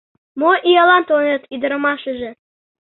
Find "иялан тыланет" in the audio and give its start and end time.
0.69-1.43